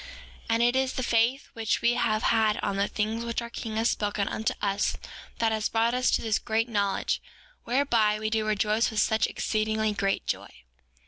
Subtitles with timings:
[0.01, 0.07] 5:4
[0.49, 3.75] And it is the faith which we have had on the things which our king
[3.75, 4.97] has spoken unto us
[5.37, 7.21] that has brought us to this great knowledge,
[7.65, 10.49] whereby we do rejoice with such exceedingly great joy.